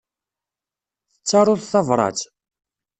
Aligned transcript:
Tettaruḍ 1.13 1.61
tabrat? 1.65 2.19